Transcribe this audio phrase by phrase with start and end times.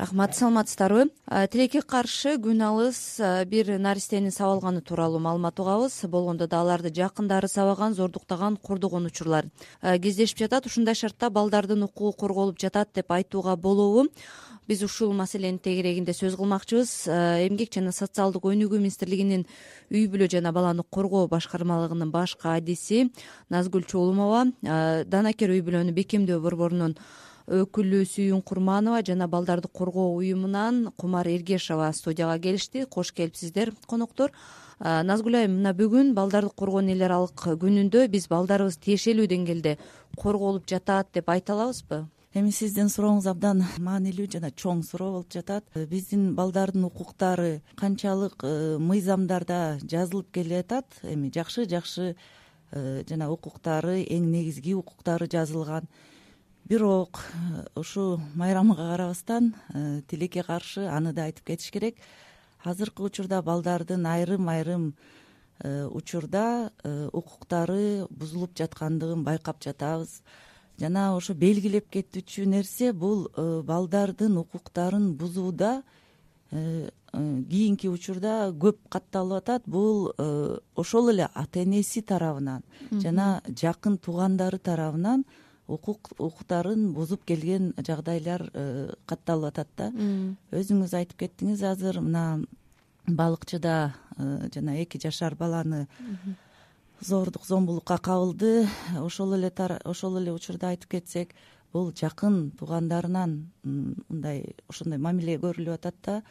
[0.00, 1.10] рахмат саламатсыздарбы?
[1.52, 6.00] Тилекке каршы күн алыс бир наристени сабалганы тууралуу маалымат угабыз.
[6.08, 9.50] Болгондо да аларды жакындары сабаган зордуктаган кордогон учурлар.
[9.82, 14.08] Кездешип жатат ушундай шартта балдардын укугу корголуп жатат деп айтууга болобу.
[14.70, 16.90] Биз ушул маселенин тегерегинде сөз кылмакчыбыз.
[17.10, 19.42] Э, эмгек жана социалдык өнүгүү министрлигинин
[19.90, 23.08] үй бүлө жана баланы коргоо башкармалыгынын баш кадиси
[23.50, 26.94] назгүл чуулумова э, данакер үй бүлөнү бекемдөө борборунун
[27.50, 32.86] өкүлү сүйүн курманова жана балдарды коргоо уюмунан кумар эргешова студияга келишти.
[32.86, 34.30] Кош келипсиздер коноктор
[34.80, 39.76] назгүл айым мына бүгүн балдарды коргоо эл аралык күнүндө биз балдарыбыз тиешелүү деңгээлде
[40.16, 42.06] корголуп жатат деп айта алабызбы?
[42.30, 45.64] Эми сиздин сурооңуз абдан маанилүү жана чоң суроо болуп жатат.
[45.90, 54.30] Биздин балдардын укуктары канчалык э, мыйзамдарда жазылып келеатат эми жакшы жакшы э, жана укуктары эң
[54.30, 55.90] негизги укуктары жазылган
[56.70, 57.18] бирок
[57.74, 59.54] ушул майрамга карабастан
[60.06, 61.96] тилекке каршы аны да айтып кетиш керек.
[62.62, 64.84] Азыркы учурда балдардын айрым айрым
[65.64, 66.70] учурда
[67.12, 70.20] укуктары бузулуп жаткандыгын байкап жатабыз.
[70.78, 75.82] Жана ошо белгилеп кетүүчү нерсе бул э, балдардын укуктарын бузууда
[76.52, 79.66] э, э, кийинки учурда көп катталып атат.
[79.66, 80.14] Бул
[80.76, 82.62] ошол эле ата энеси тарабынан
[82.92, 85.26] жана жакын туугандары тарабынан
[85.70, 88.46] укуктарын бузуп келген жагдайлар
[89.06, 89.90] катталып атат да.
[90.50, 92.42] Өзүңүз айтып кеттиңиз азыр мына
[93.06, 93.94] балыкчыда
[94.54, 95.86] жана эки жашар баланы
[97.00, 98.68] зордук зомбулукка кабылды.
[98.98, 99.52] Ошол эле
[99.84, 101.34] ошол эле учурда айтып кетсек
[101.72, 106.22] бул жакын туугандарынан мындай ошондой мамиле көрүлүп атат да.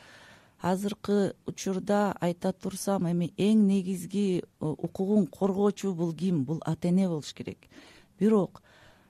[0.61, 6.43] Азыркы учурда айта турсам эми эң негизги укугун коргоочу бул ким?
[6.43, 7.69] Бул ата эне болуш керек.
[8.19, 8.68] Бирок э,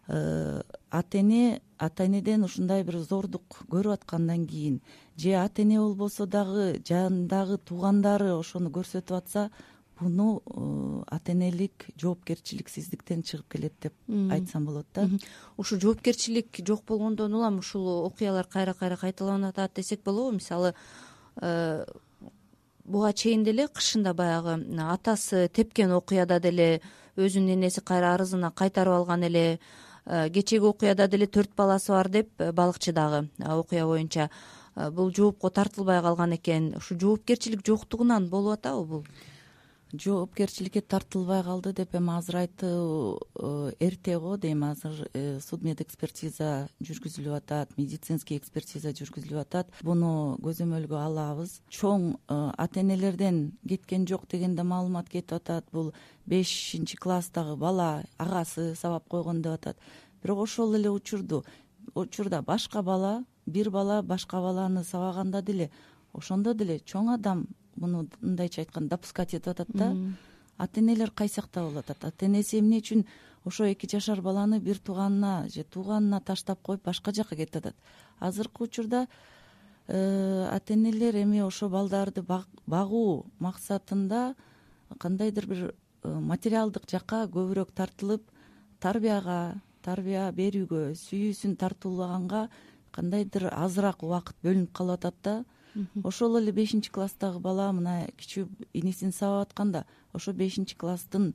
[0.09, 4.79] ата эне ата энеден ушундай бир зордук көрүп аткандан кийин
[5.17, 9.49] же ата эне болбосо дагы жанындагы туугандары ошону көрсөтүп атса
[9.99, 13.93] буну э, ата энелик жоопкерчиликсиздиктен чыгып келет деп
[14.31, 15.07] айтсам болот да.
[15.57, 20.37] Ушул жоопкерчилик жок болгондон улам ушул окуялар кайра кайра кайталанып атат десек болобу.
[20.37, 20.73] Мисалы
[21.41, 21.85] э,
[22.83, 24.57] буга чейин деле кышында баягы
[24.89, 26.81] атасы тепкен окуяда деле
[27.15, 29.59] өзүнүн энеси кайра арызына кайтарып алган эле э,
[30.09, 34.29] кечээги окуяда деле төрт баласы бар деп балыкчыдагы окуя боюнча.
[34.75, 36.73] Бул жоопко тартылбай калган экен.
[36.77, 39.05] Ушу жоопкерчилик жоктугунан болуп атабы бул
[39.93, 44.37] жоопкерчиликке тартылбай калды деп эми азыр айтуу э, эрте го.
[44.37, 49.71] Дейм азыр э, суд мед экспертиза жүргүзүлүп атат медицинский экспертиза жүргүзүлүп атат.
[49.81, 51.61] Буну көзөмөлгө алабыз.
[51.69, 55.65] Чоң э, ата энелерден кеткен жок деген да маалымат кетип атат.
[55.71, 55.93] Бул
[56.25, 59.77] бешинчи класстагы бала агасы сабап койгон деп атат.
[60.21, 61.43] Бирок ошол эле учурду
[61.95, 65.71] учурда башка бала бир бала башка баланы сабаганда деле
[66.13, 67.47] ошондо деле чоң адам
[67.79, 69.95] муну мындайча айтканда допускать этип атат да.
[70.57, 73.05] Ата энелер кайсакта болуп атат ата энеси эмне үчүн
[73.45, 77.75] ошо эки жашар баланы бир тууганына же тууганына таштап коюп башка жака кетип атат?
[78.19, 79.07] Азыркы учурда
[79.87, 82.23] э, ата энелер эми ошо балдарды
[82.67, 84.35] багуу максатында
[84.97, 85.63] кандайдыр бир
[86.03, 88.23] э, материалдык жакка көбүрөөк тартылып
[88.79, 92.49] тарбияга тарбия берүүгө сүйүүсүн тартуулаганга
[92.91, 95.35] кандайдыр азыраак убакыт бөлүнүп калып атат да
[96.03, 101.33] ошол эле бешинчи класстагы бала мына кичүү инисин сабап атканда ошо бешинчи класстын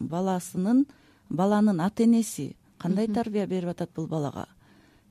[0.00, 0.86] баласынын
[1.30, 4.46] баланын ата энеси кандай тарбия берип атат бул балага?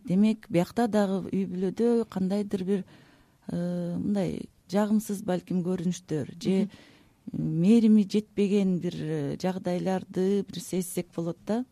[0.06, 2.84] Демек биякта дагы үй бүлөдө кандайдыр бир
[3.48, 6.68] э, мындай жагымсыз балким көрүнүштөр же
[7.32, 11.64] мээрими жетпеген бир э, жагдайларды бир сезсек болот да?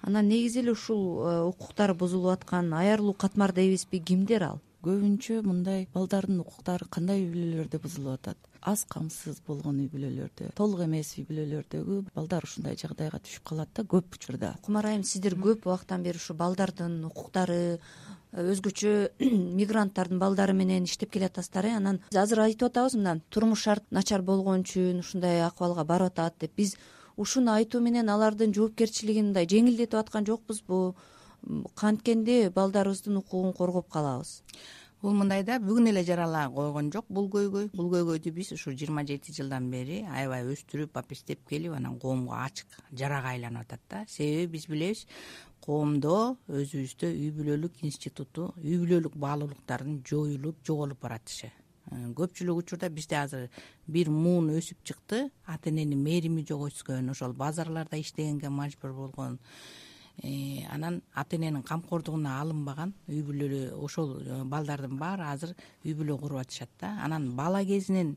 [0.00, 5.86] Анан негизи эле ушул э, укуктары бузулуп аткан аярлуу катмар дейбизби кимдер ал көбүнчө мындай
[5.92, 8.38] балдардын укуктары кандай үй бүлөлөрдө бузулуп атат?
[8.64, 13.84] Аз камсыз болгон үй бүлөлөрдө толук эмес үй бүлөлөрдөгү балдар ушундай жагдайга түшүп калат да
[13.84, 14.54] көп учурда.
[14.64, 18.94] Кумар айым сиздер көп убакыттан бери ушу балдардын укуктары э, өзгөчө
[19.60, 21.74] мигранттардын балдары менен иштеп келеатасыздар э?
[21.76, 26.56] Анан азыр айтып атабыз мына турмуш шарт начар болгон үчүн ушундай акыбалга барып атат деп.
[26.56, 26.78] Биз
[27.16, 30.96] ушуну айтуу менен алардын жоопкерчилигин мындай жеңилдетип аткан жокпузбу
[31.78, 34.42] канткенде балдарыбыздын укугун коргоп калабыз
[35.02, 37.06] бул мындай да бүгүн эле жарала койгон жок.
[37.08, 37.70] Бул көйгөй.
[37.74, 42.78] Бул көйгөйдү биз ушу жыйырма жети жылдан бери аябай өстүрүп апестеп келип анан коомго ачык
[42.92, 44.04] жарага айланып атат да.
[44.08, 45.04] Себеби биз билебиз
[45.64, 53.18] коомдо өзүбүздө үй бүлөлүк институту үй бүлөлүк баалуулуктардын жоюлуп жоголуп баратышы э, көпчүлүк учурда бизде
[53.20, 53.50] азыр
[53.86, 55.28] бир муун өсүп чыкты.
[55.46, 59.38] Ата эненин мээрими жок өскөн ошол базарларда иштегенге мажбур болгон
[60.22, 65.54] анан ата эненин камкордугуна алынбаган үй бүлөлүү ошол э, балдардын баары азыр
[65.84, 66.96] үй бүлө куруп атышат да.
[67.04, 68.16] Анан бала кезинен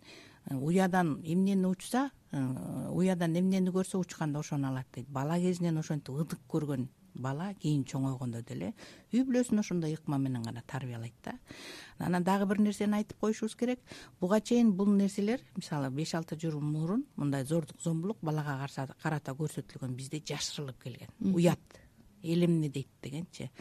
[0.50, 5.10] уядан эмнени учса уядан эмнени көрсө учканда ошону алат дейт.
[5.10, 8.72] Бала кезинен ошентип ыдык көргөн бала кийин чоңойгондо деле
[9.12, 11.36] үй бүлөсүн ошондой ыкма менен гана тарбиялайт да.
[12.00, 13.80] Анан дагы бир нерсени айтып коюшубуз керек.
[14.20, 18.68] Буга чейин бул нерселер мисалы беш алты жыл мурун мындай зордук зомбулук балага
[19.04, 21.10] карата көрсөтүлгөн бизде жашырылып келген.
[21.20, 21.60] Уят
[22.24, 23.52] эл эмне дейт дегенчи.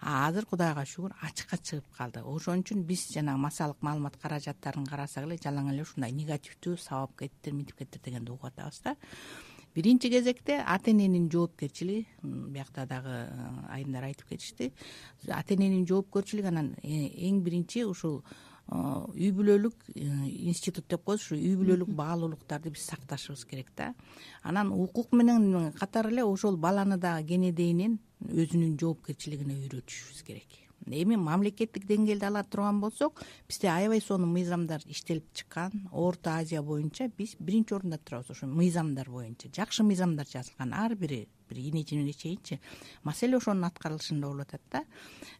[0.00, 2.22] А азыр кудайга шүгүр ачыкка чыгып калды.
[2.22, 7.54] Ошон үчүн биз жанагы массалык маалымат каражаттарын карасак эле жалаң эле ушундай негативдүү сабап кеттир
[7.54, 8.96] мынтип кеттир дегенди угуп атабыз да.
[9.74, 13.28] Биринчи кезекте ата эненин жоопкерчилиги биякта дагы
[13.70, 14.72] айымдар айтып кетишти.
[15.28, 18.24] Ата эненин жоопкерчилиги анан э, эң биринчи ушул
[18.68, 23.94] үй бүлөлүк институт деп коебуз ушу үй бүлөлүк баалуулуктарды биз сакташыбыз керек да.
[24.42, 27.98] Анан укук менен катар эле ошол баланы дагы кенедейинен
[28.28, 35.26] өзүнүн жоопкерчилигине үйрөтүшүбүз керек эми мамлекеттик деңгээлде ала турган болсок бизде аябай сонун мыйзамдар иштелип
[35.34, 35.88] чыккан.
[35.92, 39.48] Орто азия боюнча биз биринчи орунда турабыз ошо мыйзамдар боюнча.
[39.54, 40.72] Жакшы мыйзамдар жазылган.
[40.74, 42.60] Ар бири бир ийне жибине чейинчи.
[43.02, 44.84] Маселе ошонун аткарылышында болуп атат да.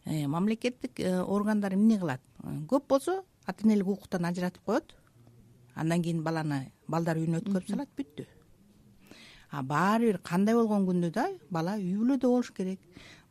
[0.05, 2.21] Э, мамлекеттик э, органдар эмне кылат?
[2.43, 4.95] Э, көп болсо ата энелик укуктан ажыратып коет.
[5.75, 8.25] Андан кийин баланы балдар үйүнө өткөрүп салат бүттү.
[9.51, 12.79] А баары бир кандай болгон күндө да бала үй бүлөдө болуш керек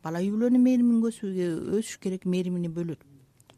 [0.03, 3.01] бала үй бүлөнүн мээримин өсүш керек мээримини бөлөт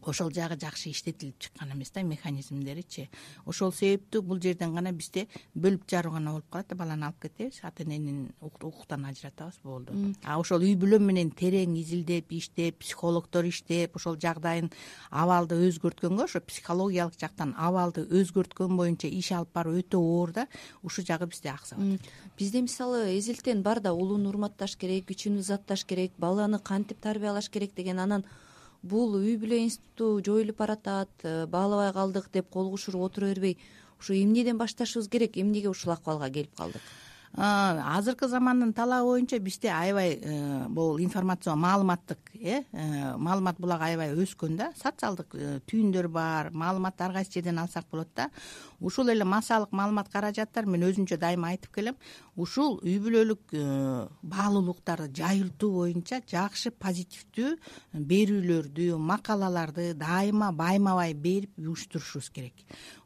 [0.08, 3.10] ошол жагы жакшы иштетилип чыккан эмес да механизмдеричи.
[3.46, 7.60] Ошол себептүү бул жерден гана бизде бөлүп жаруу гана болуп калат да баланы алып кетебиз
[7.64, 9.94] ата эненин укуктан ажыратабыз болду.
[10.24, 14.72] А ошол үй бүлө менен терең изилдеп иштеп психологдор иштеп ошол жагдайын
[15.10, 20.48] абалды өзгөрткөнгө ошо психологиялык жактан абалды өзгөрткөн боюнча иш алып баруу өтө оор да
[20.84, 25.86] ушул жагы бизде аксап атат бизде мисалы эзилтен бар да улууну урматташ керек күчүн узатташ
[25.86, 28.26] керек баланы кантип тарбиялаш керек деген анан
[28.82, 33.58] бул үй бүлө институту жоюлуп баратат э, баалабай калдык деп кол кушуруп отура бербей
[34.00, 35.38] ушу эмнеден башташыбыз керек?
[35.38, 36.82] Эмнеге ушул акыбалга келип калдык
[37.34, 44.12] азыркы замандын талабы боюнча бизде аябай э, бул информацион маалыматтык э, э маалымат булагы аябай
[44.12, 44.72] өскөн да.
[44.76, 45.32] Социалдык
[45.66, 48.30] түйүндөр бар маалыматты ар кайсы жерден алсак болот да.
[48.82, 51.96] Ушул эле массалык маалымат каражаттар мен өзүмчө дайыма айтып келем.
[52.36, 53.56] Ушул үй бүлөлүк
[54.22, 57.56] баалуулуктарды жайылтуу боюнча жакшы позитивдүү
[57.94, 62.56] берүүлөрдү макалаларды дайыма байма бай берип уюштурушубуз керек.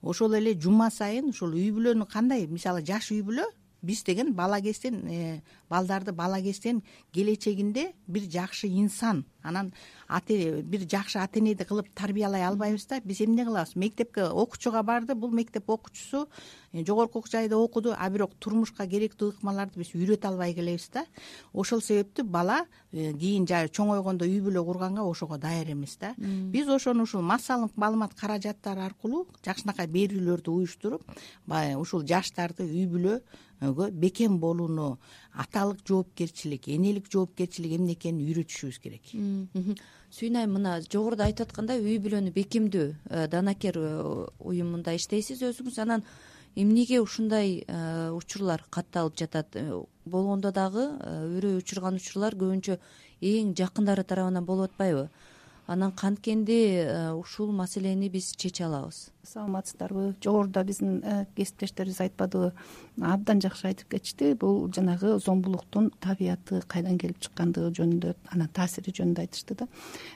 [0.01, 2.48] Ошол эле жума сайын ушул үй бүлөнү кандай?
[2.48, 3.45] Мисалы жаш үй бүлө
[3.85, 6.81] биз деген бала кезден э, балдарды бала кезден
[7.13, 9.71] келечегинде бир жакшы инсан анан
[10.09, 13.75] бир жакшы ата энеди кылып тарбиялай албайбыз да биз эмне кылабыз?
[13.75, 16.27] Мектепке окуучуга барды бул мектеп окуучусу
[16.73, 21.05] э, жогорку жайда окуду а бирок турмушка керектүү ыкмаларды биз үйрөтө албай келебиз да.
[21.53, 26.13] Ошол себептүү бала э, кийин чоңойгондо үй бүлө курганга ошого даяр эмес да.
[26.17, 31.03] Биз ошону ушул массалык маалымат каражаттары аркылуу жакшынакай берүүлөрдү уюштуруп
[31.45, 33.21] баягы ушул жаштарды үй бүлөгө
[33.61, 34.97] бекем болууну
[35.33, 39.13] аталык жоопкерчилик энелик жоопкерчилик эмне экенин үйрөтүшүбүз керек.
[40.15, 43.87] Сүйүн айым мына жогоруда айтып аткандай үй бүлөнү бекемдөө э, данакер э,
[44.39, 45.79] уюмунда иштейсиз өзүңүз?
[45.83, 46.05] Анан
[46.55, 49.57] эмнеге ушундай э, учурлар катталып жатат?
[50.05, 50.85] Болгондо дагы
[51.35, 52.77] үрөй учурган учурлар көбүнчө
[53.21, 55.09] эң жакындары тарабынан болуп атпайбы.
[55.67, 60.15] Анан канткенде ушул маселени биз чече алабыз саламатсыздарбы?
[60.24, 62.51] Жогоруда биздин э, кесиптештерибиз айтпадыбы
[63.01, 64.34] абдан жакшы айтып кетишти.
[64.34, 69.67] Бул жанагы зомбулуктун табияты кайдан келип чыккандыгы жөнүндө анан таасири жөнүндө айтышты да.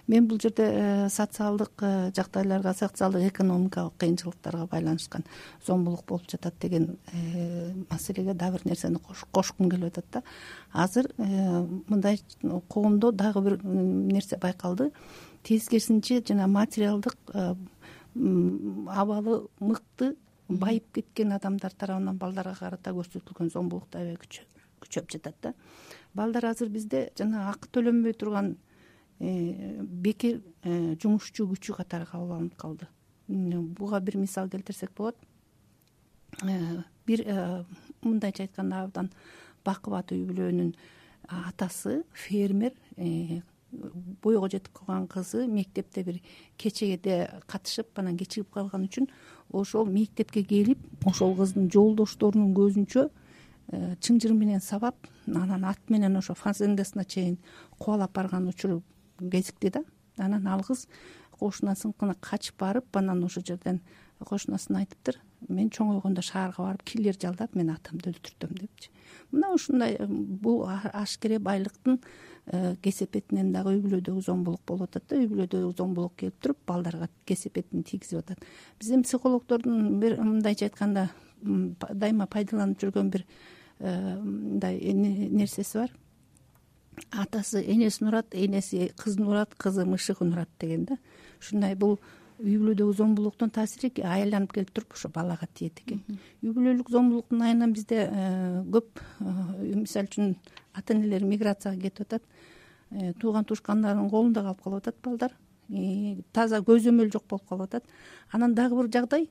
[0.08, 5.26] Мен бул жерде э, социалдык э, жагдайларга социалдык экономикалык кыйынчылыктарга байланышкан
[5.66, 6.98] зомбулук болуп жатат деген
[7.90, 9.00] маселеге дагы бир нерсени
[9.32, 10.24] кошкум келип атат да.
[10.72, 12.22] Азыр мындай
[12.68, 14.92] коомдо дагы бир нерсе байкалды.
[15.44, 17.16] Тескерисинче жана материалдык
[18.16, 20.16] абалы мыкты
[20.50, 24.18] байып кеткен адамдар тарабынан балдарга карата көрсөтүлгөн зомбулук аябай
[24.82, 25.54] күчөп жатат да.
[26.14, 28.56] Балдар азыр бизде жана акы төлөнбөй турган
[29.20, 32.88] э, бекер э, жумушчу күчү катары кабыл алынып калды
[33.28, 35.16] буга бир мисал келтирсек болот.
[36.42, 37.26] Э, бир
[38.02, 39.12] мындайча айтканда абдан
[39.64, 40.74] бакубат үй бүлөнүн
[41.30, 42.74] атасы фермер
[43.72, 46.20] бойго жетип калган кызы мектепте бир
[46.58, 49.10] кечеде катышып анан кечигип калган үчүн
[49.52, 53.06] ошол мектепке келип ошол кыздын жолдошторунун көзүнчө
[53.72, 54.96] э, чыңжыр менен сабап
[55.28, 57.38] анан ат менен ошо фазендасына чейин
[57.78, 58.82] кубалап барган учуру
[59.20, 59.84] кезикти да.
[60.18, 60.88] Анан ал кыз
[61.40, 63.82] кошунасыныкына качып барып анан ошол жерден
[64.26, 65.20] кошунасына айтыптыр.
[65.48, 68.92] Мен чоңойгондо шаарга барып кирлер жалдап мен атамды өлтүртөм депчи.
[69.32, 72.00] Мына ушундай бул ашкере байлыктын
[72.48, 75.20] э, кесепетинен дагы үй бүлөдөгү зомбулук болуп атат да.
[75.22, 78.44] Үй бүлөдөгү зомбулук келип туруп балдарга кесепетин тийгизип атат.
[78.80, 81.10] Биздин психологдордун бир мындайча айтканда
[81.42, 83.26] дайыма пайдаланып жүргөн бир
[83.80, 85.94] э, мындай нерсеси бар.
[87.12, 90.98] Атасы энесин урат энеси кызын урат кызы мышыгын урат деген да.
[91.40, 92.00] Ушундай бул
[92.40, 96.00] үй бүлөдөгү зомбулуктун таасири айланып келип туруп ошо балага тиет экен.
[96.42, 100.36] Үй бүлөлүк зомбулуктун айынан бизде э, көп э, мисалы үчүн
[100.74, 102.24] ата энелер миграцияга кетип атат.
[102.92, 105.36] Э, тууган туушкандарынын колунда калып калып атат балдар.
[106.34, 107.92] Таза көзөмөл жок болуп калып атат.
[108.32, 109.30] Анан дагы бир жагдай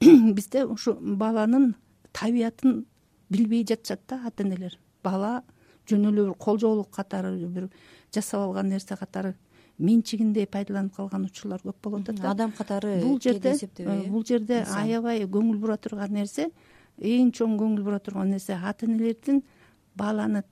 [0.36, 1.74] бизде ушу баланын
[2.12, 2.84] табиятын
[3.30, 5.42] билбей жатышат да ата энелер бала
[5.88, 7.70] жөн эле бир колжоолук катары бир
[8.14, 9.34] жасап алган нерсе катары
[9.80, 14.62] менчигиндей пайдаланып калган учурлар көп болуп атат да адам катары бул жерде э, бул жерде
[14.76, 16.50] аябай көңүл бура турган нерсе
[17.00, 19.42] эң чоң көңүл бура турган нерсе ата энелердин
[19.96, 20.44] баланы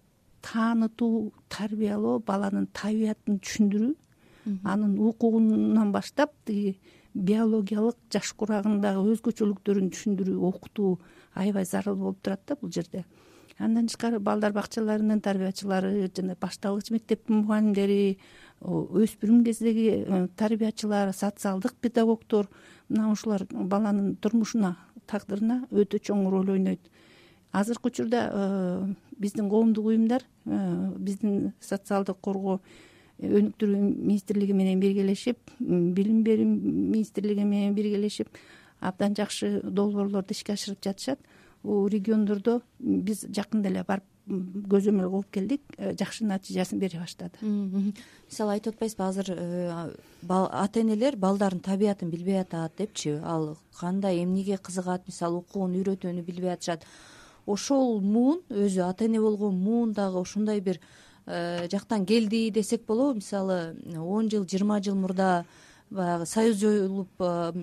[0.43, 3.95] таанытуу тарбиялоо баланын табиятын түшүндүрүү
[4.65, 6.79] анын укугунан баштап тиги
[7.15, 10.99] биологиялык жаш курагындагы өзгөчөлүктөрүн түшүндүрүү окутуу
[11.35, 13.05] аябай зарыл болуп турат да бул жерде.
[13.59, 18.19] Андан тышкары балдар бакчаларынын тарбиячылары жана башталгыч мектептин мугалимдери
[18.61, 22.49] өспүрүм кездеги э, тарбиячылар социалдык педагогдор
[22.89, 26.81] мына ушулар баланын турмушуна тагдырына өтө чоң роль ойнойт.
[27.53, 32.61] Азыркы учурда э, биздин коомдук уюмдар э, биздин социалдык коргоо
[33.19, 38.29] өнүктүрүү министрлиги менен биргелешип билим берүү министрлиги менен биргелешип
[38.81, 41.19] абдан жакшы долбоорлорду ишке ашырып жатышат.
[41.65, 47.41] Региондордо биз жакында эле барып көзөмөл кылып келдик э, жакшы натыйжасын бере баштады.
[47.41, 49.93] Мисалы айтып атпайсызбы азыр э,
[50.29, 53.19] ата энелер балдардын табиятын билбей атат депчи.
[53.25, 56.85] Ал кандай эмнеге кызыгат мисалы укугун үйрөтүүнү билбей атышат.
[57.47, 60.81] Ошол муун өзү ата эне болгон муун дагы ушундай бир
[61.27, 63.21] э, жактан келди десек болобу.
[63.23, 65.47] Мисалы он жыл жыйырма жыл мурда
[65.91, 67.09] баягы союз жоюлуп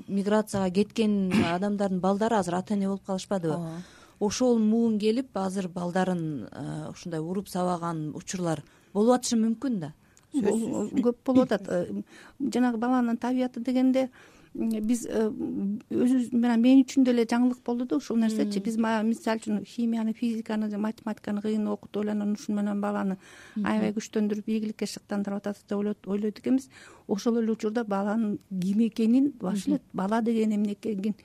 [0.08, 3.54] миграцияга кеткен адамдардын балдары азыр ата эне болуп калышпадыбы.
[3.54, 3.84] Ооба
[4.20, 9.94] ошол муун келип азыр балдарын э, ушундай уруп сабаган учурлар болуп атышы мүмкүн да?
[10.36, 11.68] Көп болуп атат.
[11.68, 12.02] Э,
[12.40, 14.10] жанагы баланын табияты дегенде
[14.56, 18.62] биз э, өзүбүз мына мен үчүн деле жаңылык болду да ушул нерсечи.
[18.64, 23.18] Биз мисалы үчүн химияны физиканы математиканы кыйын окутуп анан ушуну менен баланы
[23.64, 26.70] аябай күчтөндүрүп ийгиликке шыктандырып атат деп ойлойт экенбиз.
[27.08, 31.16] Ошол эле учурда баланын ким экенин баш эле бала деген эмне экенин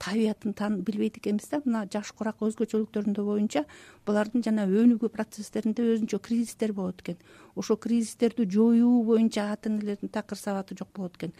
[0.00, 1.60] табиятын билбейт экенбиз да.
[1.64, 3.64] Мына жаш курак өзгөчөлүктөрүндө боюнча
[4.08, 7.18] булардын жана өнүгүү процесстеринде өзүнчө кризистер болот экен.
[7.54, 11.32] Ошол кризистерди жоюу боюнча ата энелердин такыр сабаты жок болот экен.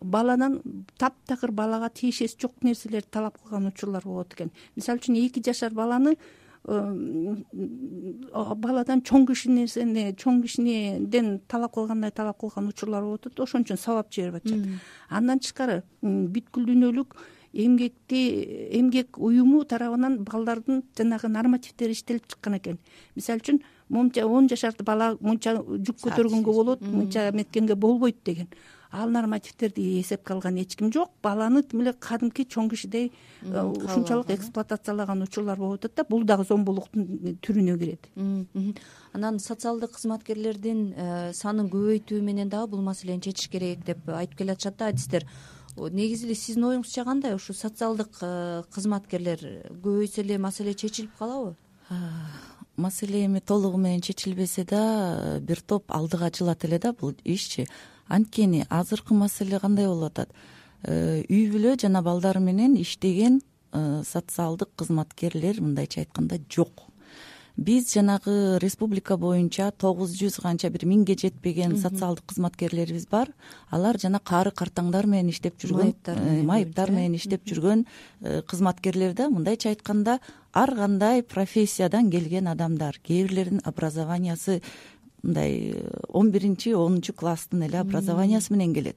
[0.00, 0.62] Баладан
[0.98, 4.50] таптакыр балага тиешеси жок нерселерди талап кылган учурлар болот экен.
[4.76, 6.16] Мисалы үчүн эки жашар баланы
[8.56, 13.78] баладан чоң киши нерсени чоң кишиден талап кылгандай талап кылган учурлар болуп атат ошон үчүн
[13.78, 14.66] сабап жиберип атышат.
[15.08, 17.14] Андан тышкары бүткүл дүйнөлүк
[17.64, 18.20] эмгекти
[18.78, 22.78] эмгек уюму тарабынан балдардын жанагы нормативдери иштелип чыккан экен.
[23.14, 28.48] Мисалы үчүн монча он жашар бала мынча жүк көтөргөнгө болот мынча эметкенге болбойт деген.
[28.92, 31.10] Ал нормативтерди эсепке алган эч ким жок.
[31.22, 36.44] Баланы тим эле кадимки чоң кишидей э, ушунчалык эксплуатациялаган учурлар болуп атат да бул дагы
[36.44, 38.08] зомбулуктун түрүнө кирет.
[39.12, 44.78] Анан социалдык кызматкерлердин э, санын көбөйтүү менен дагы бул маселени чечиш керек деп айтып келатышат
[44.78, 45.26] да адистер
[45.76, 49.42] негизи эле сиздин оюңузча кандай ушу социалдык э, кызматкерлер
[49.84, 51.54] көбөйсө эле маселе чечилип калабы?
[52.76, 57.66] Маселе эми толугу менен чечилбесе да бир топ алдыга жылат эле да бул ишчи.
[58.08, 60.32] Анткени азыркы маселе кандай болуп атат?
[60.82, 63.40] Э, үй бүлө жана балдар менен иштеген
[63.72, 66.86] э, социалдык кызматкерлер мындайча айтканда жок
[67.56, 73.30] биз жанагы республика боюнча тогуз жүз канча бир миңге жетпеген социалдык кызматкерлерибиз бар.
[73.70, 75.94] Алар жана каары картаңдар менен иштеп жүргөн
[76.44, 77.86] майыптар менен э, иштеп жүргөн
[78.20, 80.18] э, кызматкерлер да мындайча айтканда
[80.52, 83.00] ар кандай профессиядан келген адамдар.
[83.02, 84.60] Кээ бирлеринин образованиясы
[85.22, 88.96] мындай э, он биринчи онунчу класстын эле образованиясы менен келет.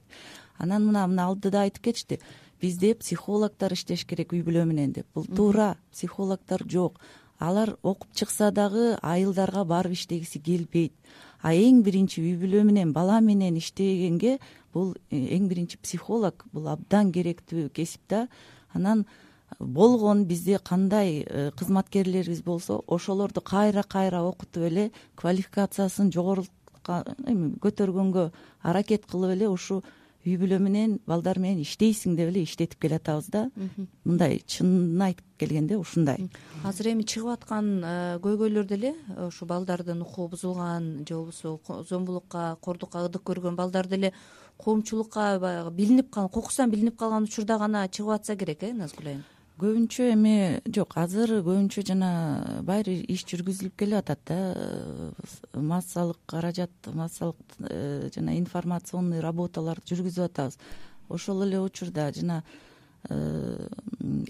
[0.58, 2.20] Анан мына мына алдыда айтып кетишти.
[2.60, 5.06] Бизде психологдор иштеш керек үй бүлө менен деп.
[5.14, 7.00] Бул туура психологдор жок
[7.40, 10.92] алар окуп чыкса дагы айылдарга барып иштегиси келбейт.
[11.42, 14.38] А эң биринчи үй бүлө менен бала менен иштегенге
[14.74, 18.26] бул э, эң биринчи психолог бул абдан керектүү кесип да
[18.74, 19.06] анан
[19.58, 28.30] болгон бизде кандай э, кызматкерлерибиз болсо ошолорду кайра кайра окутуп эле квалификациясын жогорултка эми көтөргөнгө
[28.62, 29.82] аракет кылып эле ушу
[30.26, 33.46] үй бүлө менен балдар менен иштейсиң деп эле иштетип келатабыз да.
[34.04, 36.28] Мындай чынын айтып келгенде ушундай.
[36.64, 38.94] Азыр эми чыгып аткан э, көйгөйлөр деле
[39.28, 44.12] ушу балдардын укугу бузулган же болбосо зомбулукка кордукка ыдык көргөн балдар деле
[44.58, 49.24] коомчулукка баягы билинип калган кокусунан билинип калган учурда гана чыгып атса керек э назгүл айым
[49.60, 50.34] көбүнчө эми
[50.72, 52.10] жок азыр көбүнчө жана
[52.66, 54.38] баары иш жүргүзүлүп келип атат да
[55.54, 57.36] массалык каражат массалык
[57.68, 60.58] э, жана информационный работаларды жүргүзүп атабыз.
[61.08, 62.42] Ошол эле учурда жана
[63.08, 63.68] э,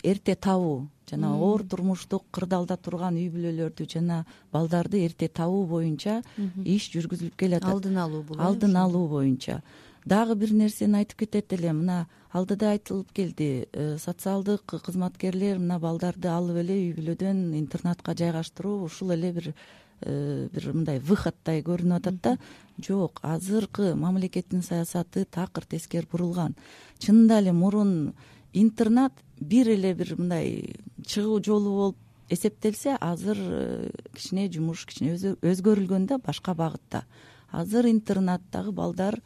[0.02, 6.20] эрте табуу жана оор турмуштук кырдаалда турган үй бүлөлөрдү жана балдарды эрте табуу боюнча
[6.64, 9.60] иш жүргүзүлүп келиатат алдын алуу алдын алуу боюнча
[10.04, 16.28] дагы бир нерсени айтып кетет элем мына алдыда айтылып келди э, социалдык кызматкерлер мына балдарды
[16.30, 19.52] алып эле үй бүлөдөн интернатка жайгаштыруу ушул эле бир
[20.00, 22.36] э, бир мындай выходтой көрүнүп атат да
[22.78, 26.54] жок азыркы мамлекеттин саясаты такыр тескери бурулган.
[26.98, 28.14] Чынында эле мурун
[28.52, 30.76] интернат бир эле бир мындай
[31.06, 31.96] чыгуу жолу болуп
[32.30, 37.04] эсептелсе азыр э, кичине жумуш кичине өзгөрүлгөн да башка багытта.
[37.50, 39.20] Азыр интернаттагы балдар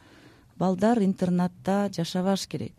[0.59, 2.73] балдар интернатта жашабаш керек.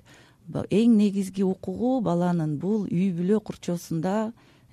[0.70, 4.32] Эң негизги укугу баланын бул үй бүлө курчоосунда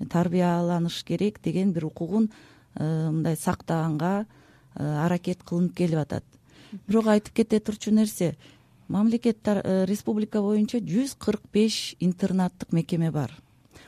[0.10, 2.30] тарбияланыш керек деген бир укугун
[2.76, 4.26] э, мындай сактаганга
[4.76, 6.24] э, аракет кылынып келип атат.
[6.88, 8.36] Бирок айтып кете турчу нерсе
[8.88, 13.32] мамлекет э, республика боюнча жүз кырк беш интернаттык мекеме бар.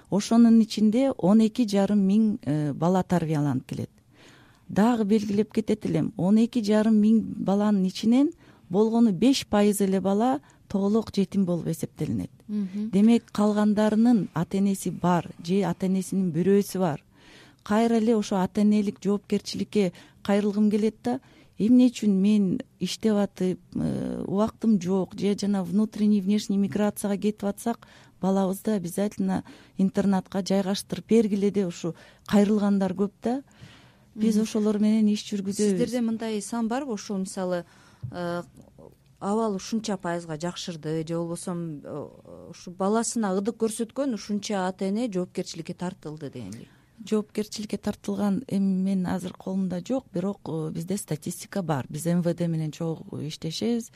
[0.10, 3.90] Ошонун ичинде он эки жарым миң бала тарбияланып келет.
[4.70, 8.32] Дагы белгилеп кетет элем он эки жарым миң баланын ичинен
[8.70, 12.32] болгону беш пайыз эле бала толук жетим болуп эсептелинет.
[12.48, 17.04] Демек калгандарынын ата энеси бар же ата энесинин бирөөсү бар.
[17.64, 19.92] Кайра эле ошо ата энелик жоопкерчиликке
[20.24, 21.20] кайрылгым келет да
[21.58, 27.88] эмне үчүн мен иштеп атып э, убактым жок же жана внутренний внешний миграцияга кетип атсак
[28.22, 29.44] балабызды обязательно
[29.78, 31.96] интернатка жайгаштырып бергиле деп ушу
[32.28, 33.42] кайрылгандар көп да.
[34.16, 35.76] Биз ошолор менен иш жүргүзөбүз.
[35.76, 37.66] Сиздерде мындай сан барбы ушул мисалы
[38.12, 41.06] абал ушунча пайызга жакшырды.
[41.08, 42.10] Же болбосо э,
[42.50, 46.70] ушу баласына ыдык көрсөткөн ушунча ата эне жоопкерчиликке тартылды дегендей
[47.04, 51.86] жоопкерчиликке тартылган эми менин азыр колумда жок бирок э, бизде статистика бар.
[51.90, 53.92] Биз мвд менен чогуу иштешебиз.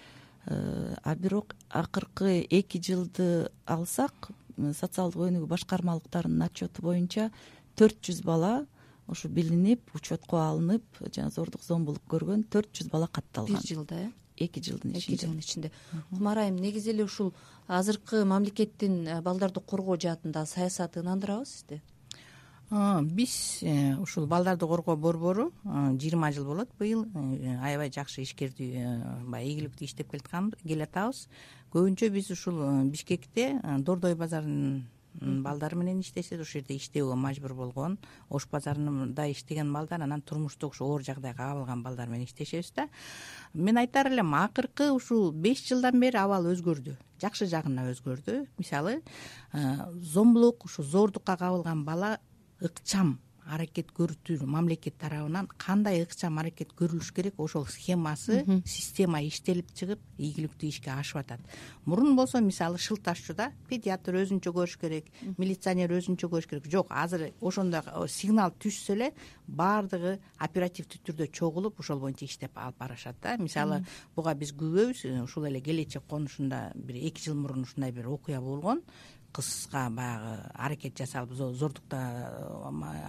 [0.46, 7.30] А бирок акыркы эки жылды алсак социалдык өнүгүү башкармалыктарынын отчету боюнча
[7.76, 8.66] төрт жүз бала
[9.10, 10.84] ушу билинип учетко алынып
[11.16, 13.58] жана зордук зомбулук көргөн төрт жүз бала катталган.
[13.60, 14.10] Бир жылда э?
[14.40, 15.16] Эки жылдын ичинде.
[15.16, 15.72] эки жылдын ичинде.
[16.10, 17.34] Кумар айым негизи эле ушул
[17.68, 21.82] азыркы мамлекеттин э, балдарды коргоо жаатындагы саясаты ынандырабы сизди?
[22.70, 29.50] Биз э, ушул балдарды коргоо борбору жыйырма жыл болот быйыл э, аябай жакшы ишкердүү баягы
[29.52, 30.14] ийгиликтүү иштеп
[30.64, 31.28] келатабыз.
[31.74, 37.98] Көбүнчө биз ушул бишкекте дордой базарынын балдары менен иштешет ошол жерде иштөөгө мажбур болгон.
[38.30, 42.88] Ош базарында иштеген балдар анан турмуштук ушу оор жагдайга кабылган балдар менен иштешебиз да.
[43.54, 48.46] Мен айтаар элем акыркы ушул беш жылдан бери абал өзгөрдү жакшы жагына өзгөрдү.
[48.58, 49.02] Мисалы
[49.54, 52.20] э, зомбулук ушу зордукка кабылган бала
[52.62, 57.40] ыкчам аракет көрүтүү мамлекет тарабынан кандай ыкчам аракет көрүлүш керек?
[57.42, 61.42] Ошол схемасы система иштелип чыгып ийгиликтүү ишке ашып атат
[61.86, 66.70] мурун болсо мисалы шыл ташчуда педиатр өзүнчө көрүш керек милиционер өзүнчө көрүш керек.
[66.70, 69.12] Жок азыр ошондой сигнал түшсө эле
[69.48, 73.38] баардыгы оперативдүү түрдө чогулуп ошол боюнча иштеп алып барышат да.
[73.42, 73.82] Мисалы
[74.16, 78.84] буга биз күбөбүз ушул эле келечек конушунда бир эки жыл мурун ушундай бир окуя болгон
[79.32, 82.00] кызга баягы аракет жасалып зордукта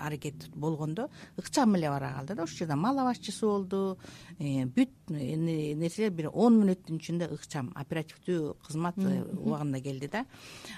[0.04, 3.98] аракет болгондо ыкчам эле бара калды да ошол жерде мал абазчысы болду.
[4.38, 10.24] Э, бүт нерселер бир он мүнөттүн ичинде ыкчам оперативдүү кызмат э, убагында келди да.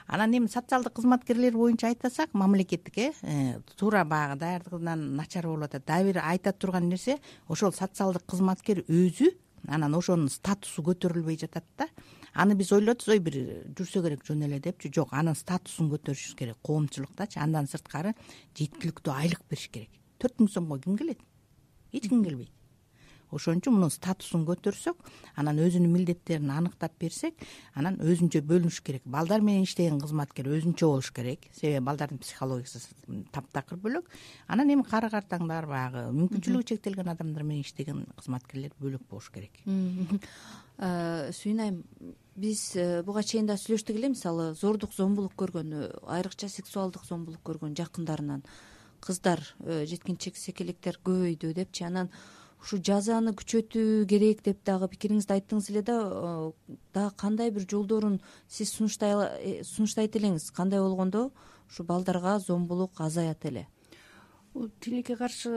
[0.07, 5.87] Анан эми социалдык кызматкерлер боюнча айтсак мамлекеттик э, э туура баягы даярдыгынан начар болуп атат.
[5.87, 9.35] Дагы бир айта турган нерсе ошол социалдык кызматкер өзү
[9.68, 11.88] анан ошонун статусу көтөрүлбөй жатат да
[12.35, 13.37] аны биз ойлоебуз ой бир
[13.77, 14.92] жүрсө керек жөн эле депчи.
[14.92, 18.14] Жок анын статусун көтөрүшүбүз керек коомчулуктачы андан сырткары
[18.57, 19.92] жеткиликтүү айлык бериш керек.
[20.18, 21.21] Төрт миң сомго ким келет?
[21.92, 22.51] Эч ким келбейт.
[23.33, 24.99] Ошон үчүн мунун статусун көтөрсөк
[25.40, 27.38] анан өзүнүн милдеттерин аныктап берсек
[27.73, 29.07] анан өзүнчө бөлүнүш керек.
[29.09, 31.49] Балдар менен иштеген кызматкер өзүнчө болуш керек.
[31.57, 32.92] Себеби балдардын психологиясы
[33.33, 34.11] таптакыр бөлөк.
[34.53, 39.57] Анан эми кары картаңдар баягы мүмкүнчүлүгү чектелген адамдар менен иштеген кызматкерлер бөлөк болуш керек.
[40.77, 41.81] Сүйүн айым
[42.37, 47.42] биз э, буга чейин да сүйлөштүк эле мисалы зордук зомбулук көргөн э, айрыкча сексуалдык зомбулук
[47.45, 48.45] көргөн жакындарынан
[49.05, 52.09] кыздар э, жеткинчек секелектер көбөйдү депчи анан
[52.62, 55.99] ушу жазаны күчөтүү керек деп дагы пикириңизди айттыңыз эле да
[56.95, 60.51] дагы кандай бир жолдорун сиз сунуштайт элеңиз?
[60.57, 61.33] Кандай болгондо?
[61.68, 63.66] Ушу балдарга зомбулук азаят эле
[64.81, 65.51] тилекке каршы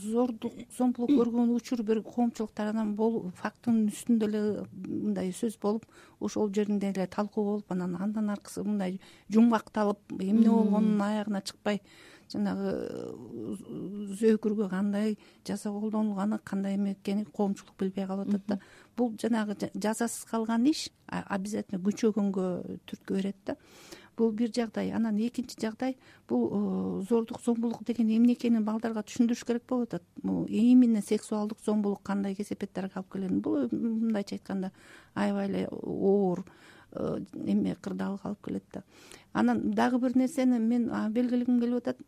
[0.00, 2.94] зордук зомбулук көргөн учур бир коомчулук тарабынан
[3.40, 4.42] фактынын үстүндө эле
[4.86, 5.84] мындай сөз болуп
[6.20, 11.82] ошол жеринде эле талкуу болуп анан андан аркысы мындай жумгакталып эмне болгонун аягына чыкпай
[12.32, 12.72] жанагы
[14.20, 18.58] зөөкүргө кандай жаза колдонулганы кандай эме экенин коомчулук билбей калып атат да.
[18.96, 22.48] Бул жанагы жазасыз калган иш обязательно күчөгөнгө
[22.88, 23.56] түрткү берет да
[24.16, 25.96] бул бир жагдай анан экинчи жагдай
[26.28, 30.02] бул э, зордук зомбулук деген эмне экенин балдарга түшүндүрүш керек болуп атат.
[30.48, 34.72] Именно сексуалдык зомбулук кандай кесепеттерге алып келетин бул мындайча айтканда
[35.14, 36.44] аябай эле оор
[36.92, 38.84] э, эме кырдаалга алып келет да.
[39.32, 42.00] Анан дагы бир нерсени мен белгилегим келип атат.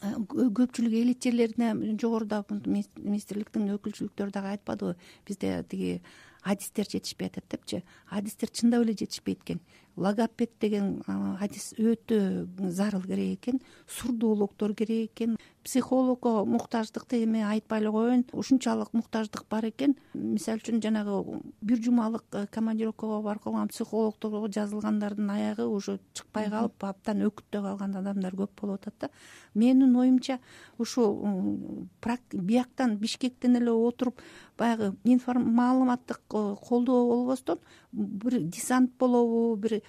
[0.00, 4.96] Э, көпчүлүк элит жерлерине жогоруда министрликтин өкүлчүлүктөрү дагы айтпадыбы.
[5.26, 6.00] Бизде тиги
[6.42, 7.82] адистер жетишпей атат депчи.
[8.10, 9.60] Адистер чындап эле жетишпейт экен
[9.96, 11.02] логопед деген
[11.40, 15.36] адис өтө зарыл керек экен сурдоологдор керек экен.
[15.62, 19.96] Психологко муктаждыкты эме айтпай эле коеюн ушунчалык муктаждык бар экен.
[20.14, 26.82] Мисалы үчүн жанагы бир жумалык э, командировкага барып калган психологдорго жазылгандардын аягы уже чыкпай калып
[26.82, 29.10] абдан өкүттөй калган адамдар көп болуп атат да.
[29.54, 30.40] Менин оюмча
[30.78, 31.86] ушул
[32.32, 34.18] бияктан бишкектен эле отуруп
[34.58, 37.58] баягы маалыматтык колдоо болбостон
[37.92, 39.80] бир десант болобу бир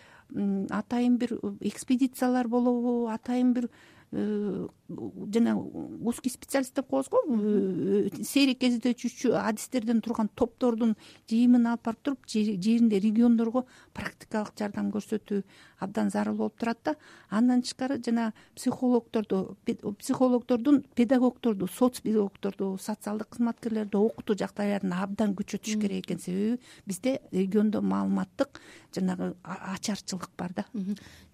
[0.70, 3.70] атайын бир экспедициялар болобу атайын бир
[4.14, 7.18] жана узкий специалист деп коебуз го.
[7.28, 10.96] Э, сейрек кездечүүчү адистерден турган топтордун
[11.30, 15.42] жыйымын алып барып туруп жеринде региондорго практикалык жардам көрсөтүү
[15.80, 16.96] абдан зарыл болуп турат да.
[17.30, 19.58] Андан тышкары жана психологдорду
[20.00, 27.82] психологдордун педагогдорду соц педагогдорду социалдык кызматкерлерди окутуу жагдайларын абдан күчөтүш керек экен себеби бизде региондо
[27.82, 28.62] маалыматтык
[28.94, 30.66] жанагы ачарчылык бар да.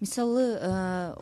[0.00, 1.14] Мисалы э,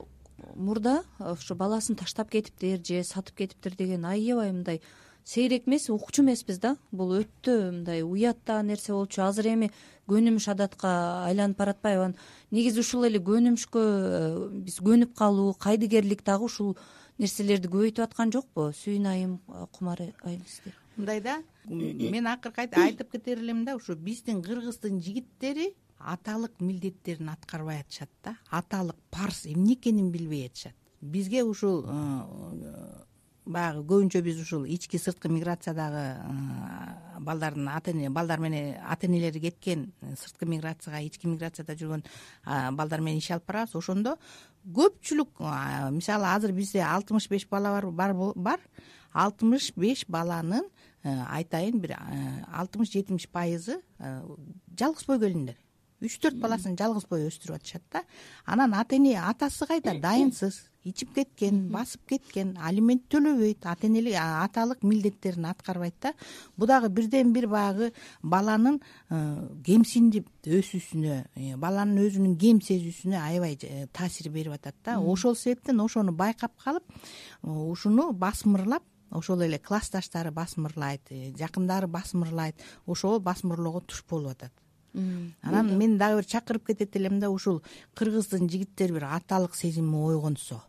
[0.54, 4.80] мурда ушу баласын таштап кетиптир же сатып кетиптир деген аябай мындай
[5.28, 6.76] сейрек эмес укчу эмеспиз да.
[6.90, 9.22] Бул өтө мындай уят да нерсе болчу.
[9.22, 9.70] Азыр эми
[10.08, 10.90] көнүмүш адатка
[11.28, 12.16] айланып баратпайбы анан
[12.50, 16.78] негизи ушул эле көнүмүшкө э, биз көнүп калуу кайдыгерлик дагы ушул
[17.18, 18.70] нерселерди көбөйтүп аткан жокпу.
[18.72, 20.78] Сүйүн айым э, кумар айым сиздер.
[20.96, 21.42] Мындай да.
[21.68, 28.36] Мен акыркы айтып кетер элем да ушу биздин кыргыздын жигиттери аталык милдеттерин аткарбай атышат да.
[28.50, 30.74] Аталык парз эмне экенин билбей атышат.
[31.00, 33.04] Бизге ушул э,
[33.46, 39.40] баягы көбүнчө биз ушул ички сырткы миграциядагы э, балдардын ата эне балдар менен ата энелери
[39.40, 42.04] кеткен э, сырткы миграцияга ички миграцияда жүргөн
[42.72, 43.74] балдар менен иш алып барабыз.
[43.74, 44.16] Ошондо
[44.66, 45.42] көпчүлүк
[45.94, 48.60] мисалы азыр бизде алтымыш беш бала бар бар
[49.12, 50.66] алтымыш беш баланын
[51.04, 51.96] айтайын бир
[52.52, 55.56] алтымыш жетимиш пайызы жалгыз бой келиндер
[56.04, 58.02] үч төрт баласын жалгыз бой өстүрүп атышат да.
[58.46, 59.96] Анан ата эне атасы кайда?
[59.98, 66.12] Дайынсыз ичип кеткен басып кеткен алимент төлөбөйт ата энелик аталык милдеттерин аткарбайт да.
[66.56, 67.90] Бул дагы бирден бир баягы
[68.22, 68.78] баланын
[69.10, 69.18] э,
[69.66, 75.00] кемсинип өсүүсүнө э, баланын өзүнүн кем сезүүсүнө аябай э, таасир берип атат да.
[75.00, 76.86] Ошол себептен ошону байкап калып
[77.42, 84.67] ушуну басмырлап ошол эле классташтары басмырлайт жакындары басмырлайт ошол басмырлоого туш болуп атат
[85.42, 87.62] анан мен дагы бир чакырып кетет элем да ушул
[87.94, 90.62] кыргыздын жигиттери бир аталык сезими ойгонсо.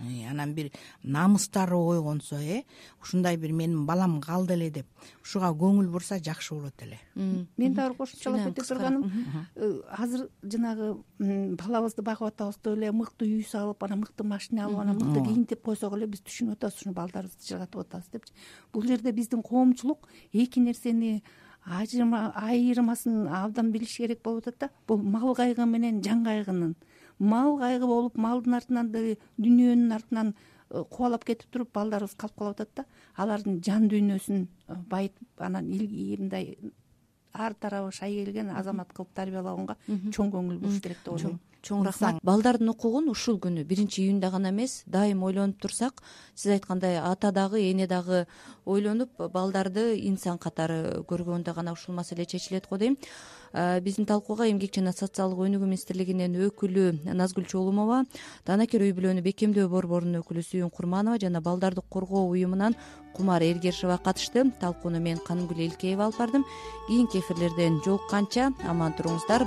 [0.00, 0.70] Э, анан бир
[1.02, 2.64] намыстары ойгонсо э
[3.00, 4.86] ушундай бир менин балам калды эле деп
[5.22, 6.98] ушуга көңүл бурса жакшы болот эле.
[7.14, 9.12] Мен дагы бир кошумчалап кете турганым
[9.54, 14.80] э, азыр жанагы балабызды байкап атабыз деп эле мыкты үй салып анан мыкты машина алып
[14.80, 18.34] анан мыкты кийинтип койсок эле биз түшүнүп атабыз ушуну балдарыбызды жыгатып атабыз депчи.
[18.72, 21.22] Бул жерде биздин коомчулук эки нерсени
[21.64, 24.70] айырмасын абдан билиш керек болуп атат да.
[24.88, 26.74] Бул мал кайгы менен жан кайгынын.
[27.18, 30.34] Мал кайгы болуп малдын артынан дүнүйөнүн артынан
[30.70, 32.84] э, кубалап кетип туруп балдарыбыз калып калып атат да.
[33.16, 36.56] Алардын жан дүйнөсүн э, байытып анан мындай
[37.32, 39.76] ар тарабы шай келген азамат кылып тарбиялаганга
[40.14, 42.20] чоң көңүл буруш керек деп ойлойм чоң рахмат.
[42.22, 46.02] балдардын укугун ушул күнү биринчи июнда гана эмес дайым ойлонуп турсак
[46.34, 48.26] сиз айткандай ата дагы эне дагы
[48.66, 52.96] ойлонуп балдарды инсан катары көргөндө гана ушул маселе чечилет го дейм.
[53.54, 58.04] Биздин талкууга эмгек жана социалдык өнүгүү министрлигинин өкүлү назгүл чолумова
[58.46, 62.74] данакер үй бүлөнү бекемдөө борборунун өкүлү сүйүн курманова жана балдарды коргоо уюмунан
[63.14, 64.50] кумар эргершева катышты.
[64.60, 66.44] Талкууну мен канымгүл элкеева алып бардым.
[66.88, 69.42] Кийинки эфирлерден жолукканча аман туруңуздар